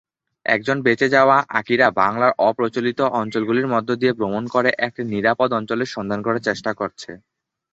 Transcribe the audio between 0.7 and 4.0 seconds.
বেঁচে যাওয়া আকিরা বাংলার অপ্রচলিত অঞ্চলগুলির মধ্যে